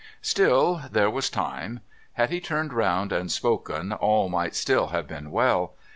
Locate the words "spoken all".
3.31-4.29